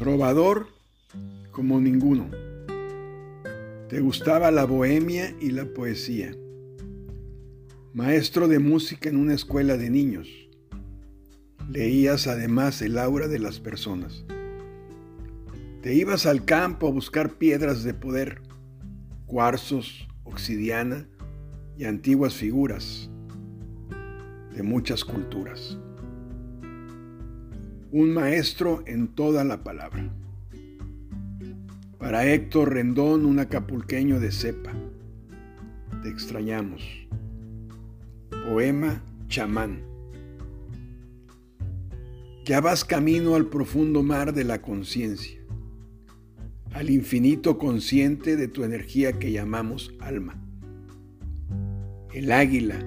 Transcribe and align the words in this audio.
Trovador 0.00 0.68
como 1.50 1.78
ninguno. 1.78 2.30
Te 3.90 4.00
gustaba 4.00 4.50
la 4.50 4.64
bohemia 4.64 5.36
y 5.42 5.50
la 5.50 5.66
poesía. 5.66 6.34
Maestro 7.92 8.48
de 8.48 8.60
música 8.60 9.10
en 9.10 9.18
una 9.18 9.34
escuela 9.34 9.76
de 9.76 9.90
niños. 9.90 10.26
Leías 11.68 12.28
además 12.28 12.80
el 12.80 12.96
aura 12.96 13.28
de 13.28 13.40
las 13.40 13.60
personas. 13.60 14.24
Te 15.82 15.92
ibas 15.92 16.24
al 16.24 16.46
campo 16.46 16.88
a 16.88 16.92
buscar 16.92 17.34
piedras 17.34 17.84
de 17.84 17.92
poder, 17.92 18.40
cuarzos, 19.26 20.08
obsidiana 20.24 21.10
y 21.76 21.84
antiguas 21.84 22.32
figuras 22.32 23.10
de 24.54 24.62
muchas 24.62 25.04
culturas 25.04 25.76
un 27.92 28.12
maestro 28.12 28.84
en 28.86 29.08
toda 29.08 29.42
la 29.44 29.64
palabra. 29.64 30.08
Para 31.98 32.24
Héctor 32.26 32.74
Rendón, 32.74 33.26
un 33.26 33.40
acapulqueño 33.40 34.20
de 34.20 34.30
cepa. 34.30 34.72
Te 36.02 36.08
extrañamos. 36.08 36.82
Poema 38.30 39.02
chamán. 39.28 39.82
Ya 42.44 42.60
vas 42.60 42.84
camino 42.84 43.34
al 43.34 43.46
profundo 43.46 44.02
mar 44.02 44.32
de 44.32 44.44
la 44.44 44.62
conciencia, 44.62 45.38
al 46.72 46.90
infinito 46.90 47.58
consciente 47.58 48.36
de 48.36 48.48
tu 48.48 48.64
energía 48.64 49.18
que 49.18 49.30
llamamos 49.30 49.92
alma. 50.00 50.40
El 52.12 52.32
águila 52.32 52.78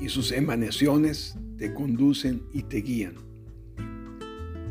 y 0.00 0.08
sus 0.08 0.32
emanaciones 0.32 1.38
te 1.58 1.72
conducen 1.72 2.42
y 2.52 2.64
te 2.64 2.78
guían 2.78 3.26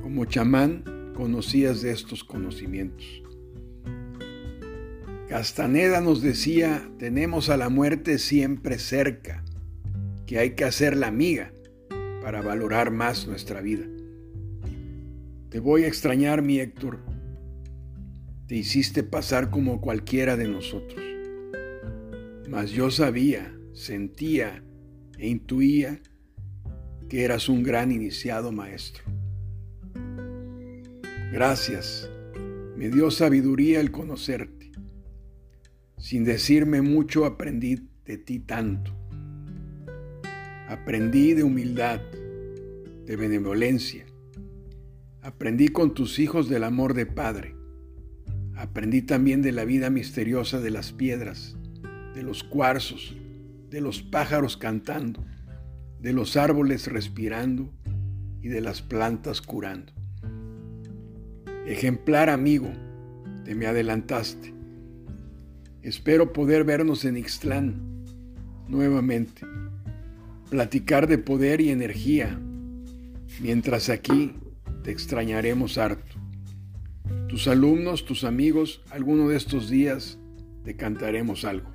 como 0.05 0.25
chamán 0.25 0.83
conocías 1.15 1.81
de 1.81 1.89
estos 1.89 2.23
conocimientos. 2.23 3.23
Castaneda 5.27 5.99
nos 5.99 6.21
decía, 6.21 6.87
tenemos 6.99 7.49
a 7.49 7.57
la 7.57 7.69
muerte 7.69 8.19
siempre 8.19 8.77
cerca, 8.77 9.43
que 10.27 10.37
hay 10.37 10.51
que 10.51 10.63
hacer 10.63 10.95
la 10.95 11.07
amiga 11.07 11.51
para 12.21 12.43
valorar 12.43 12.91
más 12.91 13.25
nuestra 13.25 13.61
vida. 13.61 13.87
Te 15.49 15.59
voy 15.59 15.85
a 15.85 15.87
extrañar, 15.87 16.43
mi 16.43 16.59
Héctor. 16.59 16.99
Te 18.45 18.57
hiciste 18.57 19.01
pasar 19.01 19.49
como 19.49 19.81
cualquiera 19.81 20.37
de 20.37 20.47
nosotros. 20.47 21.03
Mas 22.47 22.69
yo 22.69 22.91
sabía, 22.91 23.57
sentía 23.73 24.63
e 25.17 25.29
intuía 25.29 25.99
que 27.09 27.23
eras 27.23 27.49
un 27.49 27.63
gran 27.63 27.91
iniciado 27.91 28.51
maestro. 28.51 29.03
Gracias, 31.31 32.09
me 32.77 32.89
dio 32.89 33.09
sabiduría 33.09 33.79
el 33.79 33.91
conocerte. 33.91 34.71
Sin 35.97 36.23
decirme 36.23 36.81
mucho 36.81 37.25
aprendí 37.25 37.89
de 38.05 38.17
ti 38.17 38.39
tanto. 38.39 38.91
Aprendí 40.69 41.33
de 41.33 41.43
humildad, 41.43 41.99
de 43.05 43.15
benevolencia. 43.15 44.05
Aprendí 45.21 45.69
con 45.69 45.95
tus 45.95 46.19
hijos 46.19 46.47
del 46.47 46.63
amor 46.63 46.93
de 46.93 47.07
Padre. 47.07 47.55
Aprendí 48.55 49.01
también 49.01 49.41
de 49.41 49.51
la 49.51 49.65
vida 49.65 49.89
misteriosa 49.89 50.61
de 50.61 50.69
las 50.69 50.91
piedras, 50.91 51.57
de 52.13 52.21
los 52.21 52.43
cuarzos, 52.43 53.15
de 53.69 53.81
los 53.81 54.03
pájaros 54.03 54.57
cantando, 54.57 55.25
de 55.99 56.13
los 56.13 56.37
árboles 56.37 56.87
respirando 56.87 57.73
y 58.41 58.47
de 58.47 58.61
las 58.61 58.83
plantas 58.83 59.41
curando. 59.41 59.91
Ejemplar 61.65 62.29
amigo, 62.29 62.71
te 63.43 63.55
me 63.55 63.65
adelantaste. 63.65 64.53
Espero 65.81 66.31
poder 66.31 66.63
vernos 66.63 67.05
en 67.05 67.17
Ixtlán 67.17 68.05
nuevamente, 68.67 69.41
platicar 70.51 71.07
de 71.07 71.17
poder 71.17 71.61
y 71.61 71.69
energía, 71.69 72.39
mientras 73.41 73.89
aquí 73.89 74.35
te 74.83 74.91
extrañaremos 74.91 75.79
harto. 75.79 76.15
Tus 77.27 77.47
alumnos, 77.47 78.05
tus 78.05 78.23
amigos, 78.23 78.83
alguno 78.91 79.27
de 79.27 79.37
estos 79.37 79.67
días 79.67 80.19
te 80.63 80.75
cantaremos 80.75 81.45
algo. 81.45 81.74